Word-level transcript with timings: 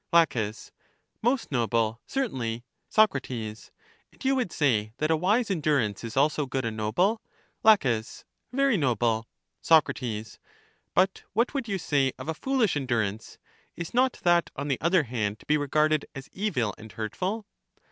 La, 0.11 0.25
Most 1.21 1.51
noble, 1.51 2.01
certainly. 2.07 2.65
Soc, 2.89 3.13
And 3.29 3.71
you 4.23 4.35
would 4.35 4.51
say 4.51 4.93
that 4.97 5.11
a 5.11 5.15
wise 5.15 5.51
endurance 5.51 6.03
is 6.03 6.17
also 6.17 6.47
good 6.47 6.65
and 6.65 6.75
noble? 6.75 7.21
La, 7.63 7.75
Very 8.51 8.77
noble. 8.77 9.27
106 9.63 9.69
LACHES 10.01 10.31
Soc. 10.33 10.39
But 10.95 11.23
what 11.33 11.53
would 11.53 11.67
you 11.67 11.77
say 11.77 12.13
of 12.17 12.27
a 12.27 12.33
foolish 12.33 12.73
endur 12.73 13.07
ance? 13.07 13.37
Is 13.75 13.93
not 13.93 14.13
that, 14.23 14.49
on 14.55 14.69
the 14.69 14.81
other 14.81 15.03
hand, 15.03 15.37
to 15.39 15.45
be 15.45 15.55
regarded 15.55 16.07
as 16.15 16.31
evil 16.33 16.73
and 16.79 16.91
hurtful? 16.91 17.45